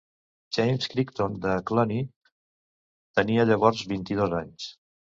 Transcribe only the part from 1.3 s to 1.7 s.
de